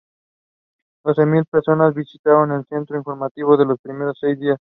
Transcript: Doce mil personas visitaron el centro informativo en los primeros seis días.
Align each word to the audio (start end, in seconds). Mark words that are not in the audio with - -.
Doce 1.05 1.27
mil 1.27 1.45
personas 1.45 1.93
visitaron 1.93 2.51
el 2.53 2.65
centro 2.65 2.97
informativo 2.97 3.53
en 3.61 3.67
los 3.67 3.79
primeros 3.79 4.17
seis 4.19 4.39
días. 4.39 4.59